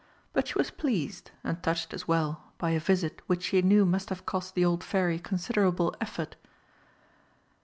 [0.33, 4.09] But she was pleased, and touched as well, by a visit which she knew must
[4.09, 6.35] have cost the old Fairy considerable effort.